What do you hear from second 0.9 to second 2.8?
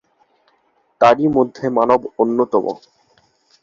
তারই মধ্যে মানব অন্যতম।